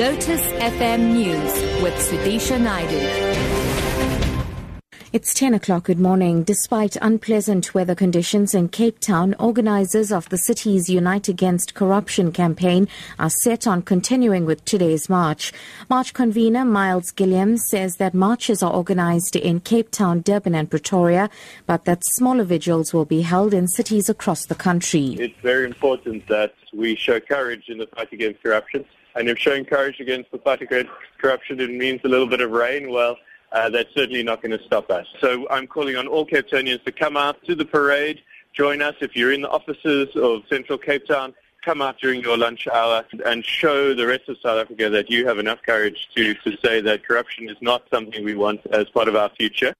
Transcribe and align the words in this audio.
Lotus 0.00 0.40
FM 0.40 1.12
News 1.12 1.82
with 1.82 1.92
Sudisha 1.92 2.58
Naidu. 2.58 2.96
It's 5.12 5.34
10 5.34 5.52
o'clock. 5.52 5.84
Good 5.84 6.00
morning. 6.00 6.42
Despite 6.42 6.96
unpleasant 7.02 7.74
weather 7.74 7.94
conditions 7.94 8.54
in 8.54 8.70
Cape 8.70 8.98
Town, 9.00 9.34
organizers 9.38 10.10
of 10.10 10.26
the 10.30 10.38
city's 10.38 10.88
Unite 10.88 11.28
Against 11.28 11.74
Corruption 11.74 12.32
campaign 12.32 12.88
are 13.18 13.28
set 13.28 13.66
on 13.66 13.82
continuing 13.82 14.46
with 14.46 14.64
today's 14.64 15.10
march. 15.10 15.52
March 15.90 16.14
convener 16.14 16.64
Miles 16.64 17.10
Gilliam 17.10 17.58
says 17.58 17.96
that 17.96 18.14
marches 18.14 18.62
are 18.62 18.72
organized 18.72 19.36
in 19.36 19.60
Cape 19.60 19.90
Town, 19.90 20.22
Durban 20.22 20.54
and 20.54 20.70
Pretoria, 20.70 21.28
but 21.66 21.84
that 21.84 22.04
smaller 22.04 22.44
vigils 22.44 22.94
will 22.94 23.04
be 23.04 23.20
held 23.20 23.52
in 23.52 23.68
cities 23.68 24.08
across 24.08 24.46
the 24.46 24.54
country. 24.54 25.18
It's 25.18 25.38
very 25.42 25.66
important 25.66 26.26
that 26.28 26.54
we 26.72 26.96
show 26.96 27.20
courage 27.20 27.64
in 27.68 27.76
the 27.76 27.86
fight 27.88 28.10
against 28.14 28.42
corruption. 28.42 28.86
And 29.14 29.28
if 29.28 29.38
showing 29.38 29.64
courage 29.64 30.00
against 30.00 30.30
the 30.30 30.38
fight 30.38 30.62
against 30.62 30.90
corruption 31.18 31.60
it 31.60 31.70
means 31.70 32.00
a 32.04 32.08
little 32.08 32.26
bit 32.26 32.40
of 32.40 32.50
rain, 32.50 32.90
well, 32.90 33.16
uh, 33.52 33.68
that's 33.68 33.92
certainly 33.94 34.22
not 34.22 34.42
going 34.42 34.56
to 34.56 34.64
stop 34.64 34.90
us. 34.90 35.06
So 35.20 35.48
I'm 35.50 35.66
calling 35.66 35.96
on 35.96 36.06
all 36.06 36.24
Cape 36.24 36.48
Townians 36.48 36.82
to 36.84 36.92
come 36.92 37.16
out 37.16 37.42
to 37.44 37.54
the 37.54 37.64
parade, 37.64 38.22
join 38.52 38.82
us 38.82 38.94
if 39.00 39.16
you're 39.16 39.32
in 39.32 39.42
the 39.42 39.50
offices 39.50 40.14
of 40.14 40.42
Central 40.48 40.78
Cape 40.78 41.06
Town. 41.06 41.34
Come 41.64 41.82
out 41.82 41.98
during 41.98 42.22
your 42.22 42.38
lunch 42.38 42.66
hour 42.68 43.04
and 43.26 43.44
show 43.44 43.92
the 43.92 44.06
rest 44.06 44.28
of 44.28 44.38
South 44.42 44.58
Africa 44.58 44.88
that 44.88 45.10
you 45.10 45.26
have 45.26 45.38
enough 45.38 45.58
courage 45.62 46.08
to, 46.14 46.32
to 46.34 46.56
say 46.64 46.80
that 46.80 47.04
corruption 47.06 47.50
is 47.50 47.56
not 47.60 47.82
something 47.92 48.24
we 48.24 48.34
want 48.34 48.60
as 48.72 48.88
part 48.88 49.08
of 49.08 49.16
our 49.16 49.28
future. 49.28 49.74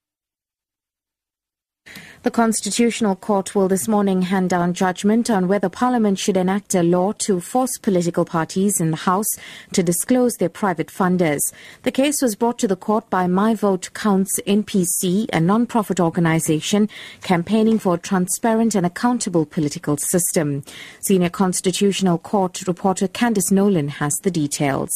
The 2.22 2.30
Constitutional 2.30 3.16
Court 3.16 3.54
will 3.54 3.66
this 3.66 3.88
morning 3.88 4.20
hand 4.20 4.50
down 4.50 4.74
judgment 4.74 5.30
on 5.30 5.48
whether 5.48 5.70
Parliament 5.70 6.18
should 6.18 6.36
enact 6.36 6.74
a 6.74 6.82
law 6.82 7.12
to 7.12 7.40
force 7.40 7.78
political 7.78 8.26
parties 8.26 8.78
in 8.78 8.90
the 8.90 8.98
House 8.98 9.30
to 9.72 9.82
disclose 9.82 10.34
their 10.34 10.50
private 10.50 10.88
funders. 10.88 11.40
The 11.82 11.90
case 11.90 12.20
was 12.20 12.36
brought 12.36 12.58
to 12.58 12.68
the 12.68 12.76
court 12.76 13.08
by 13.08 13.26
My 13.26 13.54
Vote 13.54 13.88
Counts 13.94 14.38
NPC, 14.46 15.28
a 15.32 15.40
non-profit 15.40 15.98
organization 15.98 16.90
campaigning 17.22 17.78
for 17.78 17.94
a 17.94 17.98
transparent 17.98 18.74
and 18.74 18.84
accountable 18.84 19.46
political 19.46 19.96
system. 19.96 20.62
Senior 21.00 21.30
Constitutional 21.30 22.18
Court 22.18 22.66
reporter 22.66 23.08
Candice 23.08 23.50
Nolan 23.50 23.88
has 23.88 24.12
the 24.22 24.30
details. 24.30 24.90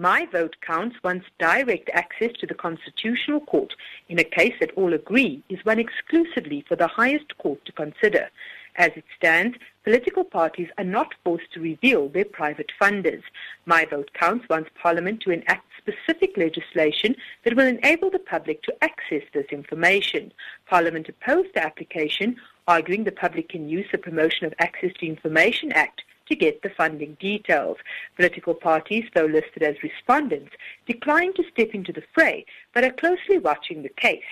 My 0.00 0.24
Vote 0.32 0.56
Counts 0.62 0.96
wants 1.04 1.26
direct 1.38 1.90
access 1.92 2.32
to 2.40 2.46
the 2.46 2.54
Constitutional 2.54 3.40
Court 3.40 3.74
in 4.08 4.18
a 4.18 4.24
case 4.24 4.54
that 4.58 4.70
all 4.74 4.94
agree 4.94 5.42
is 5.50 5.62
one 5.66 5.78
exclusively 5.78 6.64
for 6.66 6.74
the 6.74 6.86
highest 6.86 7.36
court 7.36 7.62
to 7.66 7.72
consider. 7.72 8.30
As 8.76 8.92
it 8.96 9.04
stands, 9.14 9.58
political 9.84 10.24
parties 10.24 10.70
are 10.78 10.84
not 10.84 11.12
forced 11.22 11.52
to 11.52 11.60
reveal 11.60 12.08
their 12.08 12.24
private 12.24 12.72
funders. 12.80 13.22
My 13.66 13.84
Vote 13.84 14.10
Counts 14.14 14.48
wants 14.48 14.70
Parliament 14.74 15.20
to 15.20 15.32
enact 15.32 15.66
specific 15.76 16.34
legislation 16.38 17.14
that 17.44 17.54
will 17.54 17.66
enable 17.66 18.08
the 18.08 18.20
public 18.20 18.62
to 18.62 18.82
access 18.82 19.24
this 19.34 19.48
information. 19.52 20.32
Parliament 20.64 21.10
opposed 21.10 21.52
the 21.52 21.62
application, 21.62 22.36
arguing 22.66 23.04
the 23.04 23.12
public 23.12 23.50
can 23.50 23.68
use 23.68 23.86
the 23.92 23.98
Promotion 23.98 24.46
of 24.46 24.54
Access 24.60 24.94
to 24.94 25.06
Information 25.06 25.72
Act 25.72 26.04
to 26.30 26.36
get 26.36 26.62
the 26.62 26.70
funding 26.70 27.16
details. 27.20 27.76
Political 28.16 28.54
parties, 28.54 29.04
though 29.14 29.26
listed 29.26 29.62
as 29.62 29.82
respondents, 29.82 30.52
declined 30.86 31.34
to 31.36 31.44
step 31.52 31.74
into 31.74 31.92
the 31.92 32.04
fray, 32.14 32.46
but 32.72 32.84
are 32.84 32.92
closely 32.92 33.38
watching 33.38 33.82
the 33.82 33.90
case. 33.90 34.22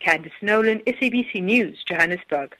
Candice 0.00 0.30
Nolan, 0.40 0.80
SABC 0.86 1.42
News, 1.42 1.84
Johannesburg. 1.84 2.56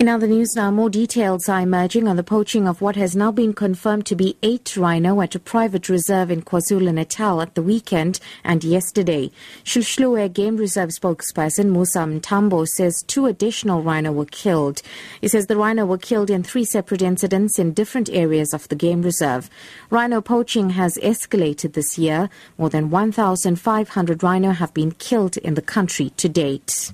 In 0.00 0.08
other 0.08 0.26
news 0.26 0.56
now, 0.56 0.70
more 0.70 0.88
details 0.88 1.46
are 1.46 1.60
emerging 1.60 2.08
on 2.08 2.16
the 2.16 2.22
poaching 2.22 2.66
of 2.66 2.80
what 2.80 2.96
has 2.96 3.14
now 3.14 3.30
been 3.30 3.52
confirmed 3.52 4.06
to 4.06 4.16
be 4.16 4.34
eight 4.42 4.74
rhino 4.74 5.20
at 5.20 5.34
a 5.34 5.38
private 5.38 5.90
reserve 5.90 6.30
in 6.30 6.40
KwaZulu-Natal 6.40 7.42
at 7.42 7.54
the 7.54 7.60
weekend 7.60 8.18
and 8.42 8.64
yesterday. 8.64 9.30
Hluhluwe 9.62 10.32
Game 10.32 10.56
Reserve 10.56 10.88
spokesperson 10.88 11.72
Musa 11.72 11.98
Mntambo 11.98 12.66
says 12.66 13.04
two 13.08 13.26
additional 13.26 13.82
rhino 13.82 14.10
were 14.10 14.24
killed. 14.24 14.80
He 15.20 15.28
says 15.28 15.48
the 15.48 15.58
rhino 15.58 15.84
were 15.84 15.98
killed 15.98 16.30
in 16.30 16.44
three 16.44 16.64
separate 16.64 17.02
incidents 17.02 17.58
in 17.58 17.74
different 17.74 18.08
areas 18.08 18.54
of 18.54 18.66
the 18.68 18.76
game 18.76 19.02
reserve. 19.02 19.50
Rhino 19.90 20.22
poaching 20.22 20.70
has 20.70 20.96
escalated 21.02 21.74
this 21.74 21.98
year. 21.98 22.30
More 22.56 22.70
than 22.70 22.88
1,500 22.88 24.22
rhino 24.22 24.52
have 24.52 24.72
been 24.72 24.92
killed 24.92 25.36
in 25.36 25.52
the 25.52 25.60
country 25.60 26.08
to 26.16 26.26
date. 26.26 26.90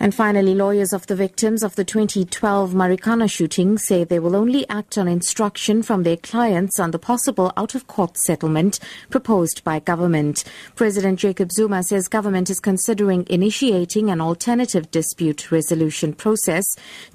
And 0.00 0.14
finally, 0.14 0.54
lawyers 0.54 0.92
of 0.92 1.06
the 1.08 1.16
victims 1.16 1.64
of 1.64 1.74
the 1.74 1.84
2012 1.84 2.72
Marikana 2.72 3.28
shooting 3.28 3.78
say 3.78 4.04
they 4.04 4.20
will 4.20 4.36
only 4.36 4.68
act 4.68 4.96
on 4.96 5.08
instruction 5.08 5.82
from 5.82 6.04
their 6.04 6.16
clients 6.16 6.78
on 6.78 6.92
the 6.92 6.98
possible 7.00 7.52
out-of-court 7.56 8.16
settlement 8.16 8.78
proposed 9.10 9.64
by 9.64 9.80
government. 9.80 10.44
President 10.76 11.18
Jacob 11.18 11.50
Zuma 11.50 11.82
says 11.82 12.06
government 12.06 12.48
is 12.48 12.60
considering 12.60 13.26
initiating 13.28 14.08
an 14.08 14.20
alternative 14.20 14.88
dispute 14.92 15.50
resolution 15.50 16.12
process 16.12 16.64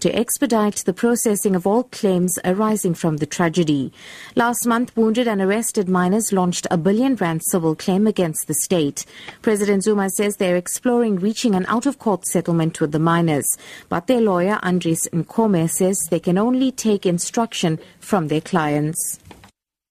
to 0.01 0.13
expedite 0.13 0.83
the 0.85 0.93
processing 0.93 1.55
of 1.55 1.65
all 1.65 1.83
claims 1.83 2.37
arising 2.43 2.93
from 2.93 3.17
the 3.17 3.25
tragedy. 3.25 3.93
Last 4.35 4.65
month, 4.65 4.95
wounded 4.97 5.27
and 5.27 5.41
arrested 5.41 5.87
miners 5.87 6.33
launched 6.33 6.67
a 6.69 6.77
billion 6.77 7.15
rand 7.15 7.43
civil 7.45 7.75
claim 7.75 8.07
against 8.07 8.47
the 8.47 8.53
state. 8.53 9.05
President 9.41 9.83
Zuma 9.83 10.09
says 10.09 10.35
they 10.35 10.51
are 10.51 10.57
exploring 10.57 11.15
reaching 11.15 11.55
an 11.55 11.65
out-of-court 11.67 12.25
settlement 12.25 12.72
with 12.79 12.91
the 12.91 12.99
miners. 12.99 13.57
But 13.89 14.07
their 14.07 14.21
lawyer, 14.21 14.59
Andries 14.63 15.07
Nkome, 15.09 15.69
says 15.69 15.97
they 16.09 16.19
can 16.19 16.37
only 16.37 16.71
take 16.71 17.05
instruction 17.05 17.79
from 17.99 18.27
their 18.27 18.41
clients. 18.41 19.19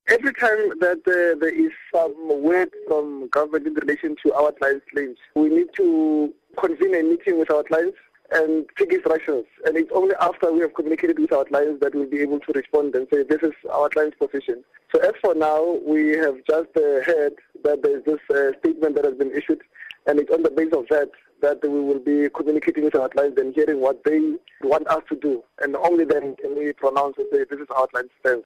Every 0.08 0.34
time 0.34 0.78
that 0.80 0.98
uh, 1.06 1.38
there 1.40 1.54
is 1.54 1.70
some 1.94 2.42
word 2.42 2.70
from 2.88 3.28
government 3.28 3.66
in 3.66 3.74
relation 3.74 4.16
to 4.24 4.34
our 4.34 4.52
clients' 4.52 4.84
claims, 4.92 5.16
we 5.34 5.48
need 5.48 5.68
to 5.76 6.34
convene 6.58 6.94
a 6.94 7.02
meeting 7.02 7.38
with 7.38 7.50
our 7.50 7.62
clients 7.62 7.96
and 8.32 8.66
take 8.78 8.92
instructions. 8.92 9.44
And 9.64 9.76
it's 9.76 9.90
only 9.94 10.14
after 10.20 10.52
we 10.52 10.60
have 10.60 10.74
communicated 10.74 11.18
with 11.18 11.32
our 11.32 11.44
clients 11.44 11.80
that 11.80 11.94
we'll 11.94 12.08
be 12.08 12.20
able 12.20 12.40
to 12.40 12.52
respond 12.52 12.94
and 12.94 13.06
say, 13.12 13.22
this 13.22 13.42
is 13.42 13.52
our 13.70 13.88
client's 13.88 14.16
position. 14.16 14.64
So 14.94 15.00
as 15.00 15.12
for 15.22 15.34
now, 15.34 15.78
we 15.86 16.16
have 16.18 16.36
just 16.48 16.76
uh, 16.76 17.02
heard 17.04 17.34
that 17.64 17.82
there's 17.82 18.04
this 18.04 18.20
uh, 18.30 18.58
statement 18.58 18.96
that 18.96 19.04
has 19.04 19.14
been 19.14 19.32
issued, 19.32 19.60
and 20.06 20.18
it's 20.18 20.30
on 20.30 20.42
the 20.42 20.50
basis 20.50 20.74
of 20.74 20.88
that 20.88 21.10
that 21.42 21.62
we 21.62 21.80
will 21.80 21.98
be 21.98 22.28
communicating 22.30 22.84
with 22.84 22.94
our 22.94 23.08
clients 23.08 23.38
and 23.38 23.54
hearing 23.54 23.80
what 23.80 24.02
they 24.04 24.18
want 24.62 24.86
us 24.88 25.02
to 25.10 25.16
do. 25.16 25.42
And 25.60 25.76
only 25.76 26.04
then 26.04 26.36
can 26.36 26.56
we 26.56 26.72
pronounce 26.72 27.16
and 27.18 27.26
say, 27.30 27.44
this 27.50 27.60
is 27.60 27.68
our 27.76 27.86
client's 27.88 28.14
stance. 28.20 28.44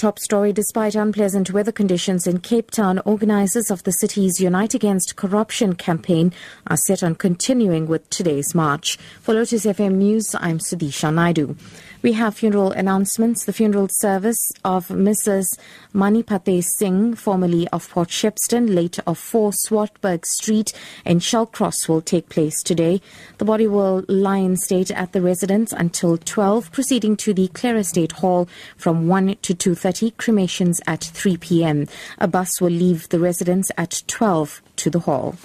Top 0.00 0.18
story 0.18 0.50
Despite 0.50 0.94
unpleasant 0.94 1.50
weather 1.50 1.72
conditions 1.72 2.26
in 2.26 2.40
Cape 2.40 2.70
Town, 2.70 3.00
organizers 3.00 3.70
of 3.70 3.82
the 3.82 3.92
city's 3.92 4.40
Unite 4.40 4.72
Against 4.72 5.14
Corruption 5.14 5.74
campaign 5.74 6.32
are 6.68 6.78
set 6.78 7.02
on 7.02 7.14
continuing 7.14 7.86
with 7.86 8.08
today's 8.08 8.54
march. 8.54 8.96
For 9.20 9.34
Lotus 9.34 9.66
FM 9.66 9.96
News, 9.96 10.34
I'm 10.38 10.58
Sudisha 10.58 11.12
Naidu. 11.12 11.54
We 12.02 12.14
have 12.14 12.36
funeral 12.36 12.72
announcements. 12.72 13.44
The 13.44 13.52
funeral 13.52 13.88
service 13.90 14.40
of 14.64 14.88
Mrs. 14.88 15.58
Manipate 15.92 16.64
Singh, 16.64 17.14
formerly 17.14 17.68
of 17.68 17.90
Port 17.90 18.08
Shepstone, 18.08 18.74
late 18.74 18.98
of 19.06 19.18
4 19.18 19.50
Swartberg 19.66 20.24
Street 20.24 20.72
in 21.04 21.18
Shallcross, 21.18 21.90
will 21.90 22.00
take 22.00 22.30
place 22.30 22.62
today. 22.62 23.02
The 23.36 23.44
body 23.44 23.66
will 23.66 24.06
lie 24.08 24.38
in 24.38 24.56
state 24.56 24.90
at 24.90 25.12
the 25.12 25.20
residence 25.20 25.72
until 25.72 26.16
12, 26.16 26.72
proceeding 26.72 27.18
to 27.18 27.34
the 27.34 27.48
Clare 27.48 27.76
Estate 27.76 28.12
Hall 28.12 28.48
from 28.78 29.06
1 29.06 29.36
to 29.42 29.54
2.30, 29.54 30.16
cremations 30.16 30.80
at 30.86 31.04
3 31.04 31.36
p.m. 31.36 31.86
A 32.16 32.26
bus 32.26 32.62
will 32.62 32.70
leave 32.70 33.10
the 33.10 33.18
residence 33.18 33.70
at 33.76 34.02
12 34.06 34.62
to 34.76 34.88
the 34.88 35.00
hall. 35.00 35.36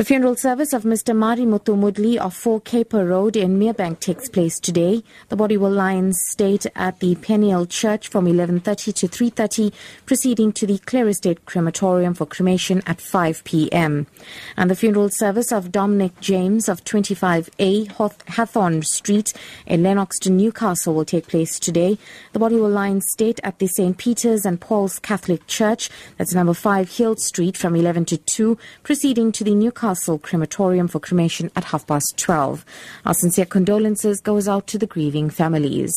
The 0.00 0.06
funeral 0.06 0.34
service 0.34 0.72
of 0.72 0.84
Mr. 0.84 1.14
Mari 1.14 1.42
Mutumudli 1.42 2.16
of 2.16 2.32
4 2.32 2.62
Caper 2.62 3.04
Road 3.04 3.36
in 3.36 3.58
Merebank 3.58 4.00
takes 4.00 4.30
place 4.30 4.58
today. 4.58 5.04
The 5.28 5.36
body 5.36 5.58
will 5.58 5.72
lie 5.72 5.92
in 5.92 6.14
state 6.14 6.64
at 6.74 7.00
the 7.00 7.16
Peniel 7.16 7.66
Church 7.66 8.08
from 8.08 8.24
11.30 8.24 8.94
to 8.94 9.08
3.30, 9.08 9.74
proceeding 10.06 10.52
to 10.52 10.66
the 10.66 10.78
Clare 10.78 11.06
Estate 11.08 11.44
Crematorium 11.44 12.14
for 12.14 12.24
cremation 12.24 12.82
at 12.86 12.98
5 12.98 13.44
p.m. 13.44 14.06
And 14.56 14.70
the 14.70 14.74
funeral 14.74 15.10
service 15.10 15.52
of 15.52 15.70
Dominic 15.70 16.18
James 16.22 16.70
of 16.70 16.82
25A 16.82 17.88
Hathorn 17.88 18.82
Street 18.86 19.34
in 19.66 19.82
Lennoxton, 19.82 20.34
Newcastle 20.34 20.94
will 20.94 21.04
take 21.04 21.28
place 21.28 21.58
today. 21.58 21.98
The 22.32 22.38
body 22.38 22.56
will 22.56 22.70
lie 22.70 22.88
in 22.88 23.02
state 23.02 23.38
at 23.44 23.58
the 23.58 23.66
St. 23.66 23.98
Peter's 23.98 24.46
and 24.46 24.58
Paul's 24.58 24.98
Catholic 24.98 25.46
Church, 25.46 25.90
that's 26.16 26.32
number 26.32 26.54
5 26.54 26.88
Hill 26.88 27.16
Street 27.16 27.58
from 27.58 27.76
11 27.76 28.06
to 28.06 28.16
2, 28.16 28.56
proceeding 28.82 29.30
to 29.32 29.44
the 29.44 29.54
Newcastle 29.54 29.89
Castle 29.90 30.20
Crematorium 30.20 30.86
for 30.86 31.00
cremation 31.00 31.50
at 31.56 31.64
half 31.64 31.84
past 31.84 32.16
12. 32.16 32.64
Our 33.06 33.12
sincere 33.12 33.44
condolences 33.44 34.20
goes 34.20 34.46
out 34.46 34.68
to 34.68 34.78
the 34.78 34.86
grieving 34.86 35.30
families. 35.30 35.92